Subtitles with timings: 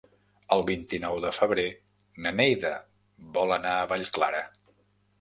[0.53, 1.67] El vint-i-nou de febrer
[2.25, 2.75] na Neida
[3.39, 4.45] vol anar a Vallclara.